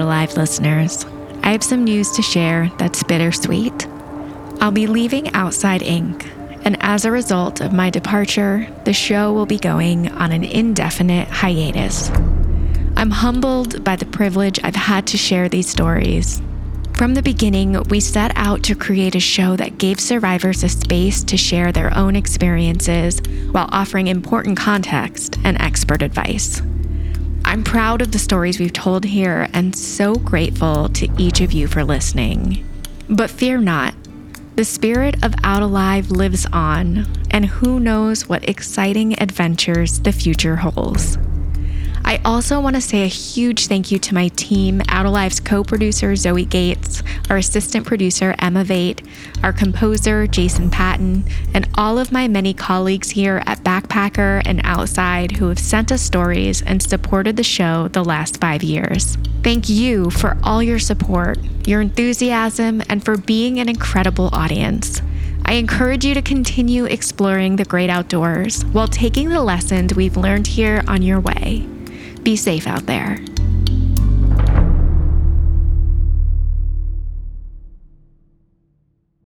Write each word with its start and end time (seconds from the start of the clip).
Alive 0.00 0.36
listeners, 0.36 1.04
I 1.42 1.52
have 1.52 1.62
some 1.62 1.84
news 1.84 2.10
to 2.12 2.22
share 2.22 2.70
that's 2.78 3.02
bittersweet. 3.02 3.86
I'll 4.60 4.70
be 4.70 4.86
leaving 4.86 5.32
Outside 5.34 5.82
Inc., 5.82 6.26
and 6.64 6.76
as 6.80 7.04
a 7.04 7.10
result 7.10 7.60
of 7.60 7.72
my 7.72 7.90
departure, 7.90 8.66
the 8.84 8.92
show 8.92 9.32
will 9.32 9.46
be 9.46 9.58
going 9.58 10.08
on 10.08 10.32
an 10.32 10.44
indefinite 10.44 11.28
hiatus. 11.28 12.10
I'm 12.96 13.10
humbled 13.10 13.82
by 13.84 13.96
the 13.96 14.06
privilege 14.06 14.60
I've 14.62 14.76
had 14.76 15.06
to 15.08 15.16
share 15.16 15.48
these 15.48 15.68
stories. 15.68 16.40
From 16.96 17.14
the 17.14 17.22
beginning, 17.22 17.82
we 17.88 18.00
set 18.00 18.32
out 18.36 18.62
to 18.64 18.74
create 18.74 19.14
a 19.14 19.20
show 19.20 19.56
that 19.56 19.78
gave 19.78 19.98
survivors 19.98 20.62
a 20.62 20.68
space 20.68 21.24
to 21.24 21.36
share 21.36 21.72
their 21.72 21.96
own 21.96 22.14
experiences 22.14 23.20
while 23.50 23.68
offering 23.72 24.06
important 24.06 24.56
context 24.56 25.38
and 25.42 25.60
expert 25.60 26.02
advice. 26.02 26.62
I'm 27.52 27.64
proud 27.64 28.00
of 28.00 28.12
the 28.12 28.18
stories 28.18 28.58
we've 28.58 28.72
told 28.72 29.04
here 29.04 29.46
and 29.52 29.76
so 29.76 30.14
grateful 30.14 30.88
to 30.88 31.06
each 31.18 31.42
of 31.42 31.52
you 31.52 31.66
for 31.66 31.84
listening. 31.84 32.66
But 33.10 33.28
fear 33.28 33.58
not, 33.58 33.94
the 34.56 34.64
spirit 34.64 35.22
of 35.22 35.34
Out 35.44 35.62
Alive 35.62 36.10
lives 36.10 36.46
on, 36.50 37.06
and 37.30 37.44
who 37.44 37.78
knows 37.78 38.26
what 38.26 38.48
exciting 38.48 39.20
adventures 39.20 40.00
the 40.00 40.12
future 40.12 40.56
holds. 40.56 41.18
Also 42.24 42.60
want 42.60 42.76
to 42.76 42.80
say 42.80 43.02
a 43.02 43.08
huge 43.08 43.66
thank 43.66 43.90
you 43.90 43.98
to 43.98 44.14
my 44.14 44.28
team, 44.28 44.80
Out 44.88 45.06
Alive's 45.06 45.40
co 45.40 45.64
producer 45.64 46.14
Zoe 46.14 46.44
Gates, 46.44 47.02
our 47.28 47.38
assistant 47.38 47.84
producer 47.84 48.36
Emma 48.38 48.62
Vate, 48.62 49.02
our 49.42 49.52
composer 49.52 50.28
Jason 50.28 50.70
Patton, 50.70 51.24
and 51.52 51.68
all 51.74 51.98
of 51.98 52.12
my 52.12 52.28
many 52.28 52.54
colleagues 52.54 53.10
here 53.10 53.42
at 53.46 53.64
Backpacker 53.64 54.40
and 54.44 54.60
Outside 54.62 55.32
who 55.32 55.48
have 55.48 55.58
sent 55.58 55.90
us 55.90 56.00
stories 56.00 56.62
and 56.62 56.80
supported 56.80 57.36
the 57.36 57.42
show 57.42 57.88
the 57.88 58.04
last 58.04 58.40
five 58.40 58.62
years. 58.62 59.16
Thank 59.42 59.68
you 59.68 60.08
for 60.10 60.38
all 60.44 60.62
your 60.62 60.78
support, 60.78 61.38
your 61.66 61.80
enthusiasm, 61.80 62.82
and 62.88 63.04
for 63.04 63.16
being 63.16 63.58
an 63.58 63.68
incredible 63.68 64.30
audience. 64.32 65.02
I 65.44 65.54
encourage 65.54 66.04
you 66.04 66.14
to 66.14 66.22
continue 66.22 66.84
exploring 66.84 67.56
the 67.56 67.64
great 67.64 67.90
outdoors 67.90 68.64
while 68.66 68.86
taking 68.86 69.28
the 69.28 69.42
lessons 69.42 69.96
we've 69.96 70.16
learned 70.16 70.46
here 70.46 70.84
on 70.86 71.02
your 71.02 71.18
way. 71.18 71.66
Be 72.22 72.36
safe 72.36 72.68
out 72.68 72.86
there. 72.86 73.18